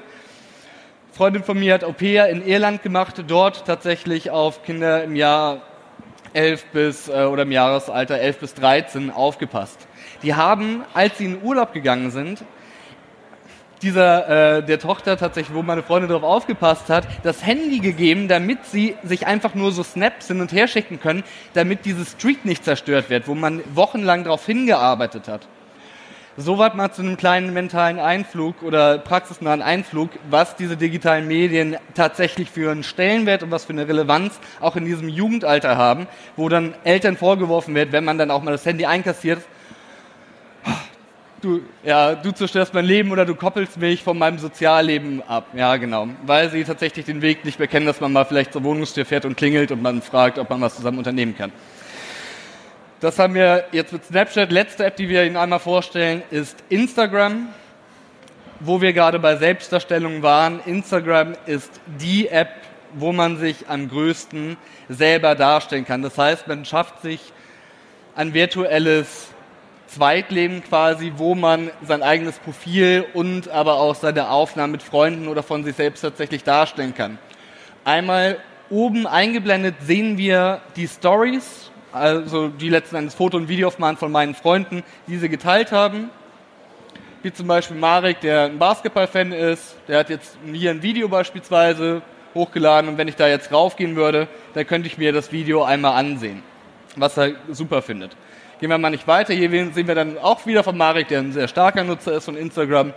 [1.12, 5.62] Freundin von mir hat Au pair in Irland gemacht, dort tatsächlich auf Kinder im Jahr
[6.34, 9.88] 11 bis, äh, oder im Jahresalter 11 bis 13 aufgepasst.
[10.24, 12.44] Die haben, als sie in Urlaub gegangen sind,
[13.82, 18.66] dieser, äh, der Tochter tatsächlich, wo meine Freundin darauf aufgepasst hat, das Handy gegeben, damit
[18.66, 22.64] sie sich einfach nur so Snaps hin und her schicken können, damit diese Streak nicht
[22.64, 25.48] zerstört wird, wo man wochenlang darauf hingearbeitet hat.
[26.38, 32.50] Soweit mal zu einem kleinen mentalen Einflug oder praxisnahen Einflug, was diese digitalen Medien tatsächlich
[32.50, 36.74] für einen Stellenwert und was für eine Relevanz auch in diesem Jugendalter haben, wo dann
[36.86, 39.42] Eltern vorgeworfen wird, wenn man dann auch mal das Handy einkassiert,
[41.42, 45.48] du, ja, du zerstörst mein Leben oder du koppelst mich von meinem Sozialleben ab.
[45.54, 46.08] Ja, genau.
[46.26, 49.26] Weil sie tatsächlich den Weg nicht mehr kennen, dass man mal vielleicht zur Wohnungstür fährt
[49.26, 51.52] und klingelt und man fragt, ob man was zusammen unternehmen kann.
[53.02, 54.52] Das haben wir jetzt mit Snapchat.
[54.52, 57.50] Letzte App, die wir Ihnen einmal vorstellen, ist Instagram,
[58.60, 60.60] wo wir gerade bei Selbstdarstellung waren.
[60.68, 62.50] Instagram ist die App,
[62.94, 64.56] wo man sich am größten
[64.88, 66.04] selber darstellen kann.
[66.04, 67.34] Das heißt, man schafft sich
[68.16, 69.30] ein virtuelles
[69.88, 75.42] Zweitleben quasi, wo man sein eigenes Profil und aber auch seine Aufnahmen mit Freunden oder
[75.42, 77.18] von sich selbst tatsächlich darstellen kann.
[77.84, 78.38] Einmal
[78.70, 84.36] oben eingeblendet sehen wir die Stories, also die letzten Endes Foto- und Videoaufnahmen von meinen
[84.36, 86.10] Freunden, die sie geteilt haben.
[87.24, 92.02] Wie zum Beispiel Marek, der ein Basketball-Fan ist, der hat jetzt hier ein Video beispielsweise
[92.34, 95.94] hochgeladen und wenn ich da jetzt raufgehen würde, dann könnte ich mir das Video einmal
[95.94, 96.42] ansehen,
[96.96, 98.16] was er super findet.
[98.60, 99.34] Gehen wir mal nicht weiter.
[99.34, 102.38] Hier sehen wir dann auch wieder von Marek, der ein sehr starker Nutzer ist von
[102.38, 102.94] Instagram,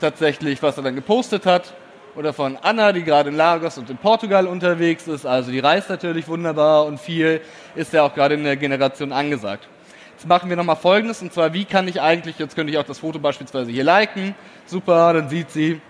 [0.00, 1.74] tatsächlich, was er dann gepostet hat.
[2.18, 5.24] Oder von Anna, die gerade in Lagos und in Portugal unterwegs ist.
[5.24, 7.40] Also die reist natürlich wunderbar und viel
[7.76, 9.68] ist ja auch gerade in der Generation angesagt.
[10.16, 12.84] Jetzt machen wir nochmal Folgendes, und zwar, wie kann ich eigentlich, jetzt könnte ich auch
[12.84, 14.34] das Foto beispielsweise hier liken.
[14.66, 15.80] Super, dann sieht sie,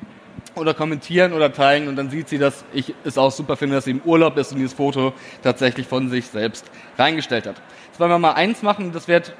[0.54, 3.86] oder kommentieren oder teilen und dann sieht sie, dass ich es auch super finde, dass
[3.86, 7.56] sie im Urlaub ist und dieses Foto tatsächlich von sich selbst reingestellt hat.
[7.86, 9.32] Jetzt wollen wir mal eins machen, das wird,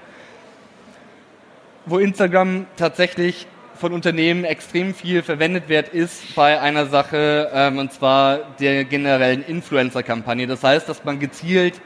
[1.84, 3.46] wo Instagram tatsächlich
[3.78, 9.44] von Unternehmen extrem viel verwendet wird, ist bei einer Sache, ähm, und zwar der generellen
[9.44, 10.46] Influencer-Kampagne.
[10.46, 11.80] Das heißt, dass man gezielt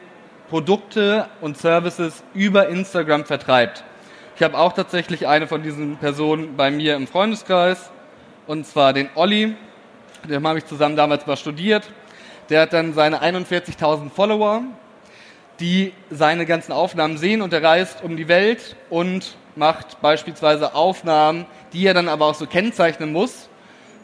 [0.49, 3.85] Produkte und Services über Instagram vertreibt.
[4.37, 7.91] Ich habe auch tatsächlich eine von diesen Personen bei mir im Freundeskreis,
[8.47, 9.55] und zwar den Olli.
[10.29, 11.91] Den habe ich zusammen damals mal studiert.
[12.49, 14.63] Der hat dann seine 41.000 Follower
[15.61, 21.47] die seine ganzen Aufnahmen sehen und er reist um die Welt und macht beispielsweise Aufnahmen,
[21.73, 23.49] die er dann aber auch so kennzeichnen muss,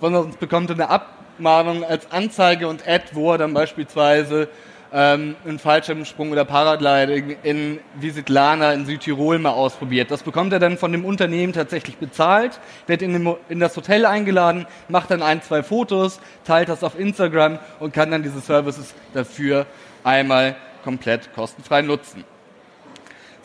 [0.01, 4.49] sonst bekommt er eine Abmahnung als Anzeige und Ad, wo er dann beispielsweise
[4.93, 10.11] ähm, einen Fallschirmsprung oder Paragliding in Visitlana in Südtirol mal ausprobiert.
[10.11, 14.07] Das bekommt er dann von dem Unternehmen tatsächlich bezahlt, wird in, dem, in das Hotel
[14.07, 18.95] eingeladen, macht dann ein, zwei Fotos, teilt das auf Instagram und kann dann diese Services
[19.13, 19.67] dafür
[20.05, 22.25] einmal komplett kostenfrei nutzen.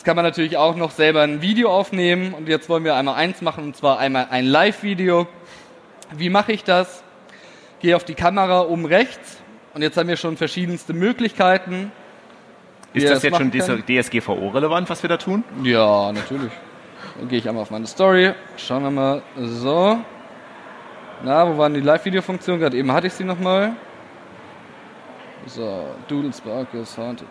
[0.03, 3.15] Jetzt kann man natürlich auch noch selber ein Video aufnehmen und jetzt wollen wir einmal
[3.15, 5.27] eins machen und zwar einmal ein Live-Video.
[6.11, 7.05] Wie mache ich das?
[7.79, 9.41] Gehe auf die Kamera oben rechts
[9.73, 11.93] und jetzt haben wir schon verschiedenste Möglichkeiten.
[12.91, 13.49] Ist das, das jetzt schon
[13.87, 15.45] DSGVO-relevant, was wir da tun?
[15.63, 16.51] Ja, natürlich.
[17.17, 18.33] Dann gehe ich einmal auf meine Story.
[18.57, 19.21] Schauen wir mal.
[19.37, 19.99] So.
[21.23, 22.59] Na, wo waren die Live-Video-Funktionen?
[22.59, 23.71] Gerade eben hatte ich sie nochmal.
[25.45, 27.29] So, Doodle Sparkles, Haunted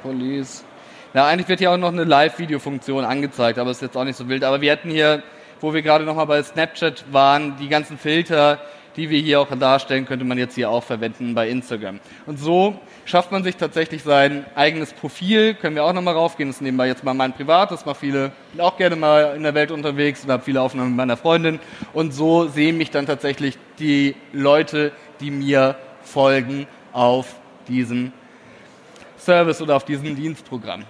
[0.00, 0.64] Police.
[1.12, 4.28] Ja, eigentlich wird hier auch noch eine Live-Video-Funktion angezeigt, aber ist jetzt auch nicht so
[4.28, 4.44] wild.
[4.44, 5.24] Aber wir hätten hier,
[5.60, 8.60] wo wir gerade nochmal bei Snapchat waren, die ganzen Filter,
[8.94, 11.98] die wir hier auch darstellen, könnte man jetzt hier auch verwenden bei Instagram.
[12.26, 15.54] Und so schafft man sich tatsächlich sein eigenes Profil.
[15.54, 16.48] Können wir auch nochmal raufgehen.
[16.48, 17.84] Das ist nebenbei jetzt mal mein privates.
[17.86, 20.96] Mache viele, bin auch gerne mal in der Welt unterwegs und habe viele Aufnahmen mit
[20.96, 21.58] meiner Freundin.
[21.92, 27.34] Und so sehen mich dann tatsächlich die Leute, die mir folgen auf
[27.66, 28.12] diesem
[29.18, 30.84] Service oder auf diesem Dienstprogramm.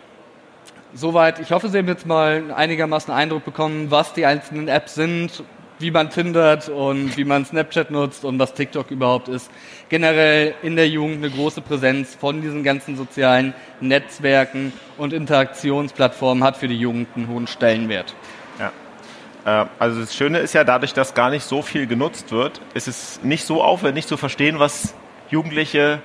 [0.95, 1.39] Soweit.
[1.39, 5.45] Ich hoffe, Sie haben jetzt mal einigermaßen Eindruck bekommen, was die einzelnen Apps sind,
[5.79, 9.51] wie man tindert und wie man Snapchat nutzt und was TikTok überhaupt ist.
[9.89, 16.57] Generell in der Jugend eine große Präsenz von diesen ganzen sozialen Netzwerken und Interaktionsplattformen hat
[16.57, 18.15] für die Jugend einen hohen Stellenwert.
[18.59, 19.63] Ja.
[19.63, 22.89] Äh, also das Schöne ist ja, dadurch, dass gar nicht so viel genutzt wird, ist
[22.89, 24.95] es nicht so aufwendig zu verstehen, was
[25.31, 26.01] Jugendliche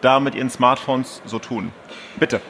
[0.00, 1.72] da mit ihren Smartphones so tun.
[2.18, 2.40] Bitte.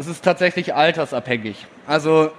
[0.00, 1.66] Es ist tatsächlich altersabhängig.
[1.86, 2.30] Also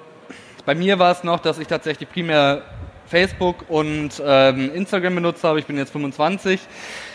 [0.65, 2.63] bei mir war es noch, dass ich tatsächlich primär
[3.05, 5.59] Facebook und ähm, Instagram benutzt habe.
[5.59, 6.59] Ich bin jetzt 25.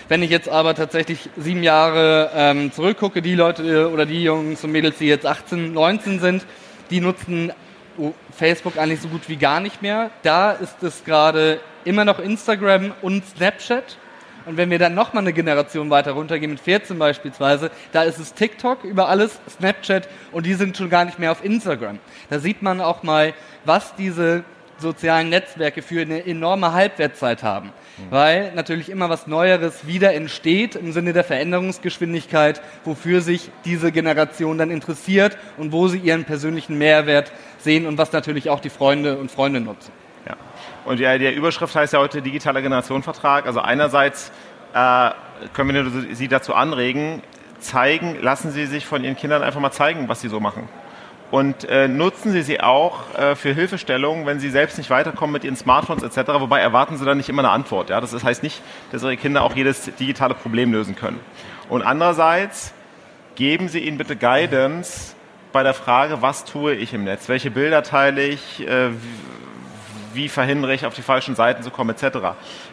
[0.07, 4.71] Wenn ich jetzt aber tatsächlich sieben Jahre ähm, zurückgucke, die Leute oder die Jungs und
[4.71, 6.47] Mädels, die jetzt 18, 19 sind,
[6.91, 7.53] die nutzen
[8.31, 10.13] Facebook eigentlich so gut wie gar nicht mehr.
[10.23, 13.97] Da ist es gerade immer noch Instagram und Snapchat.
[14.47, 18.33] Und wenn wir dann nochmal eine Generation weiter runtergehen, mit 14 beispielsweise, da ist es
[18.33, 21.99] TikTok über alles, Snapchat und die sind schon gar nicht mehr auf Instagram.
[22.31, 24.45] Da sieht man auch mal, was diese
[24.79, 27.73] sozialen Netzwerke für eine enorme Halbwertzeit haben.
[27.99, 28.11] Mhm.
[28.11, 34.59] Weil natürlich immer was Neueres wieder entsteht im Sinne der Veränderungsgeschwindigkeit, wofür sich diese Generation
[34.59, 39.17] dann interessiert und wo sie ihren persönlichen Mehrwert sehen und was natürlich auch die Freunde
[39.17, 39.93] und Freunde nutzen.
[40.85, 43.47] Und ja, der Überschrift heißt ja heute digitaler Generationenvertrag.
[43.47, 44.33] Also einerseits
[44.75, 45.11] äh,
[45.53, 47.23] können wir Sie dazu anregen,
[47.59, 50.69] zeigen, lassen Sie sich von Ihren Kindern einfach mal zeigen, was Sie so machen.
[51.33, 55.43] Und äh, nutzen Sie sie auch äh, für Hilfestellungen, wenn Sie selbst nicht weiterkommen mit
[55.43, 56.35] Ihren Smartphones etc.
[56.39, 57.91] Wobei erwarten Sie dann nicht immer eine Antwort.
[57.91, 58.01] Ja?
[58.01, 58.63] Das heißt nicht,
[58.93, 61.19] dass Ihre Kinder auch jedes digitale Problem lösen können.
[61.69, 62.73] Und andererseits
[63.35, 65.17] geben Sie ihnen bitte Guidance
[65.53, 68.91] bei der Frage, was tue ich im Netz, welche Bilder teile ich, äh,
[70.17, 72.19] wie verhindere ich, auf die falschen Seiten zu kommen, etc.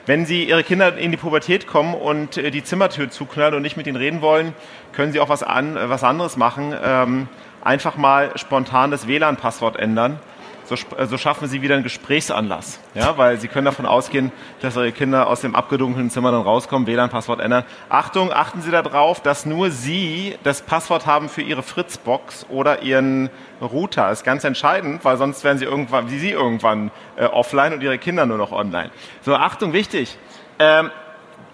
[0.06, 3.78] Wenn Sie Ihre Kinder in die Pubertät kommen und äh, die Zimmertür zuknallen und nicht
[3.78, 4.54] mit ihnen reden wollen,
[4.94, 6.74] können Sie auch was, an, äh, was anderes machen.
[6.84, 7.28] Ähm,
[7.62, 10.20] einfach mal spontan das WLAN-Passwort ändern
[10.66, 12.80] so, äh, so, schaffen sie wieder einen Gesprächsanlass.
[12.94, 16.88] Ja, weil sie können davon ausgehen, dass ihre Kinder aus dem abgedunkelten Zimmer dann rauskommen,
[16.88, 17.64] WLAN-Passwort ändern.
[17.90, 23.30] Achtung, achten Sie darauf, dass nur Sie das Passwort haben für Ihre Fritzbox oder Ihren
[23.62, 24.10] Router.
[24.10, 27.82] Das ist ganz entscheidend, weil sonst werden Sie irgendwann, wie Sie irgendwann äh, offline und
[27.82, 28.92] Ihre Kinder nur noch online.
[29.22, 30.18] So, Achtung, wichtig.
[30.60, 30.92] Ähm,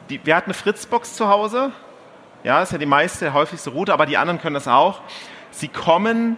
[0.10, 1.72] die, wir hatten eine Fritzbox zu Hause.
[2.44, 5.02] Ja, ist ja die meiste, häufigste Router, aber die anderen können das auch.
[5.52, 6.38] Sie kommen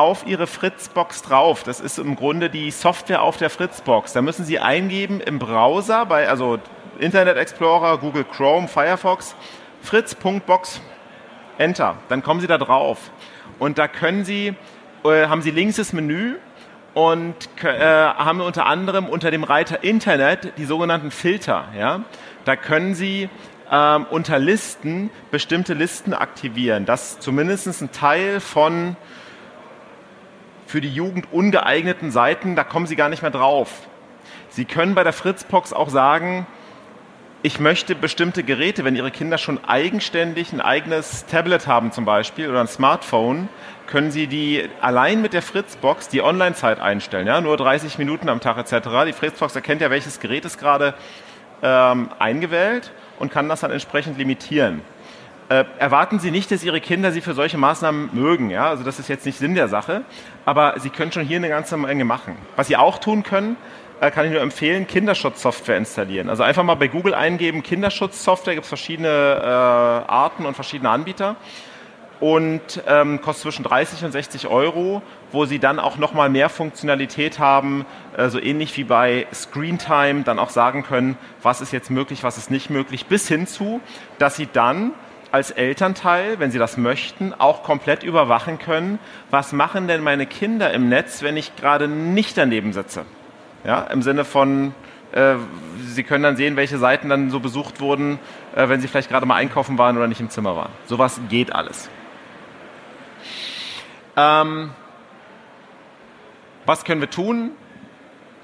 [0.00, 1.62] auf Ihre Fritzbox drauf.
[1.62, 4.12] Das ist im Grunde die Software auf der Fritzbox.
[4.14, 6.58] Da müssen Sie eingeben im Browser, bei, also
[6.98, 9.36] Internet Explorer, Google Chrome, Firefox,
[9.82, 10.80] fritz.box,
[11.58, 11.96] Enter.
[12.08, 13.10] Dann kommen Sie da drauf.
[13.58, 14.54] Und da können Sie,
[15.04, 16.36] äh, haben Sie links das Menü
[16.94, 21.68] und äh, haben unter anderem unter dem Reiter Internet die sogenannten Filter.
[21.76, 22.00] Ja?
[22.46, 23.28] Da können Sie
[23.70, 28.96] ähm, unter Listen bestimmte Listen aktivieren, dass zumindest ein Teil von
[30.70, 33.88] für die Jugend ungeeigneten Seiten, da kommen Sie gar nicht mehr drauf.
[34.50, 36.46] Sie können bei der Fritzbox auch sagen,
[37.42, 42.48] ich möchte bestimmte Geräte, wenn Ihre Kinder schon eigenständig ein eigenes Tablet haben zum Beispiel
[42.48, 43.48] oder ein Smartphone,
[43.88, 47.26] können Sie die allein mit der Fritzbox die Online-Zeit einstellen.
[47.26, 47.40] Ja?
[47.40, 48.88] Nur 30 Minuten am Tag etc.
[49.06, 50.94] Die Fritzbox erkennt ja, welches Gerät ist gerade
[51.64, 54.82] ähm, eingewählt und kann das dann entsprechend limitieren.
[55.50, 58.50] Äh, erwarten Sie nicht, dass Ihre Kinder Sie für solche Maßnahmen mögen.
[58.50, 58.68] Ja?
[58.68, 60.02] Also das ist jetzt nicht Sinn der Sache.
[60.44, 62.36] Aber Sie können schon hier eine ganze Menge machen.
[62.56, 63.56] Was Sie auch tun können,
[64.00, 66.30] äh, kann ich nur empfehlen, Kinderschutzsoftware installieren.
[66.30, 71.36] Also einfach mal bei Google eingeben, Kinderschutzsoftware, gibt es verschiedene äh, Arten und verschiedene Anbieter
[72.20, 77.38] und ähm, kostet zwischen 30 und 60 Euro, wo sie dann auch nochmal mehr Funktionalität
[77.38, 77.86] haben,
[78.16, 82.36] äh, so ähnlich wie bei Screentime, dann auch sagen können, was ist jetzt möglich, was
[82.36, 83.80] ist nicht möglich, bis hin zu,
[84.18, 84.92] dass sie dann
[85.32, 88.98] als Elternteil, wenn sie das möchten, auch komplett überwachen können,
[89.30, 93.04] was machen denn meine Kinder im Netz, wenn ich gerade nicht daneben sitze.
[93.64, 94.74] Ja, Im Sinne von,
[95.12, 95.34] äh,
[95.84, 98.18] sie können dann sehen, welche Seiten dann so besucht wurden,
[98.56, 100.72] äh, wenn sie vielleicht gerade mal einkaufen waren oder nicht im Zimmer waren.
[100.86, 101.90] Sowas geht alles.
[104.16, 104.70] Ähm,
[106.66, 107.52] was können wir tun?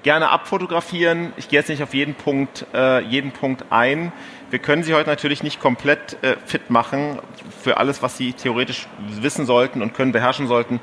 [0.07, 1.33] Gerne abfotografieren.
[1.35, 4.13] Ich gehe jetzt nicht auf jeden Punkt, äh, jeden Punkt ein.
[4.49, 7.19] Wir können Sie heute natürlich nicht komplett äh, fit machen
[7.61, 8.87] für alles, was Sie theoretisch
[9.19, 10.79] wissen sollten und können beherrschen sollten.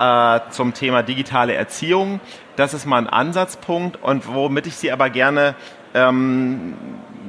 [0.00, 2.20] äh, zum Thema digitale Erziehung.
[2.56, 5.54] Das ist mal ein Ansatzpunkt und womit ich Sie aber gerne
[5.92, 6.72] ähm,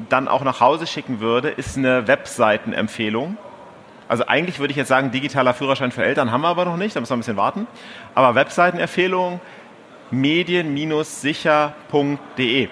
[0.07, 3.35] dann auch nach Hause schicken würde, ist eine Webseitenempfehlung.
[4.07, 6.95] Also eigentlich würde ich jetzt sagen, digitaler Führerschein für Eltern haben wir aber noch nicht,
[6.95, 7.67] da müssen wir ein bisschen warten.
[8.15, 9.41] Aber Webseitenempfehlung
[10.13, 12.69] medien-sicher.de.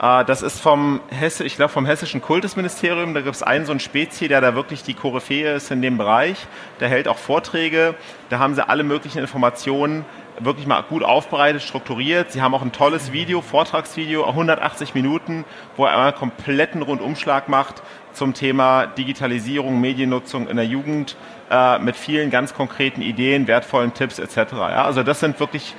[0.00, 3.14] Äh, das ist vom, Hesse, ich glaube vom Hessischen Kultusministerium.
[3.14, 5.98] Da gibt es einen so einen Spezi, der da wirklich die Koryphäe ist in dem
[5.98, 6.38] Bereich.
[6.80, 7.94] Der hält auch Vorträge.
[8.30, 10.04] Da haben sie alle möglichen Informationen
[10.38, 12.32] wirklich mal gut aufbereitet, strukturiert.
[12.32, 15.44] Sie haben auch ein tolles Video, Vortragsvideo, 180 Minuten,
[15.76, 17.82] wo er einen kompletten Rundumschlag macht
[18.12, 21.16] zum Thema Digitalisierung, Mediennutzung in der Jugend
[21.50, 24.52] äh, mit vielen ganz konkreten Ideen, wertvollen Tipps etc.
[24.52, 25.74] Ja, also das sind wirklich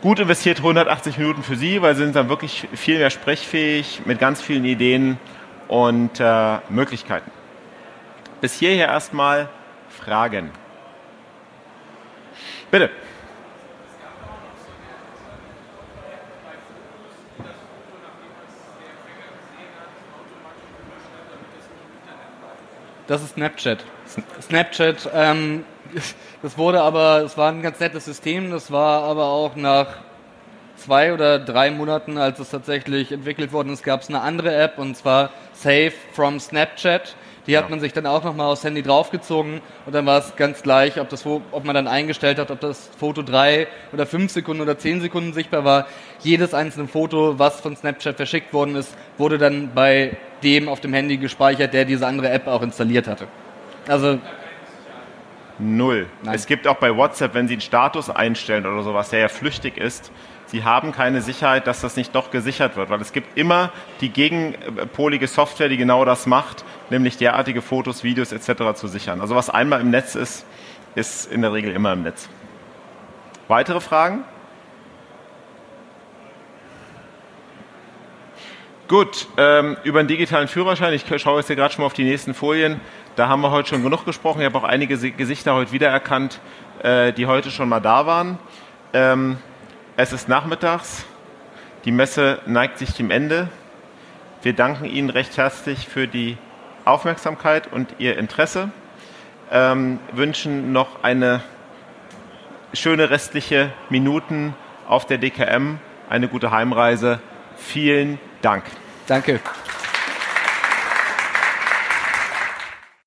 [0.00, 4.18] gut investiert 180 Minuten für Sie, weil Sie sind dann wirklich viel mehr sprechfähig mit
[4.18, 5.18] ganz vielen Ideen
[5.68, 7.30] und äh, Möglichkeiten.
[8.40, 9.48] Bis hierher erstmal
[9.88, 10.50] Fragen.
[12.70, 12.90] Bitte.
[23.10, 23.84] Das ist Snapchat.
[24.40, 25.64] Snapchat ähm,
[26.42, 29.88] das wurde aber, es war ein ganz nettes System, das war aber auch nach
[30.76, 34.78] zwei oder drei Monaten, als es tatsächlich entwickelt worden ist, gab es eine andere App
[34.78, 37.16] und zwar Save from Snapchat.
[37.46, 37.70] Die hat ja.
[37.70, 41.08] man sich dann auch nochmal aufs Handy draufgezogen und dann war es ganz gleich, ob,
[41.08, 45.00] das, ob man dann eingestellt hat, ob das Foto drei oder fünf Sekunden oder zehn
[45.00, 45.86] Sekunden sichtbar war.
[46.20, 50.92] Jedes einzelne Foto, was von Snapchat verschickt worden ist, wurde dann bei dem auf dem
[50.92, 53.26] Handy gespeichert, der diese andere App auch installiert hatte.
[53.88, 54.18] Also
[55.60, 56.06] Null.
[56.22, 56.34] Nein.
[56.34, 59.76] Es gibt auch bei WhatsApp, wenn Sie einen Status einstellen oder sowas, der ja flüchtig
[59.76, 60.10] ist,
[60.50, 63.70] Sie haben keine Sicherheit, dass das nicht doch gesichert wird, weil es gibt immer
[64.00, 68.74] die gegenpolige Software, die genau das macht, nämlich derartige Fotos, Videos etc.
[68.74, 69.20] zu sichern.
[69.20, 70.44] Also was einmal im Netz ist,
[70.96, 72.28] ist in der Regel immer im Netz.
[73.46, 74.24] Weitere Fragen?
[78.88, 82.02] Gut, ähm, über den digitalen Führerschein, ich schaue jetzt hier gerade schon mal auf die
[82.02, 82.80] nächsten Folien.
[83.14, 84.40] Da haben wir heute schon genug gesprochen.
[84.40, 86.40] Ich habe auch einige Gesichter heute wiedererkannt,
[86.82, 88.40] äh, die heute schon mal da waren.
[88.92, 89.38] Ähm,
[90.00, 91.04] es ist nachmittags.
[91.84, 93.48] Die Messe neigt sich dem Ende.
[94.40, 96.38] Wir danken Ihnen recht herzlich für die
[96.86, 98.70] Aufmerksamkeit und Ihr Interesse.
[99.52, 101.42] Ähm, wünschen noch eine
[102.72, 104.54] schöne restliche Minuten
[104.88, 105.76] auf der DKM,
[106.08, 107.20] eine gute Heimreise.
[107.58, 108.64] Vielen Dank.
[109.06, 109.38] Danke.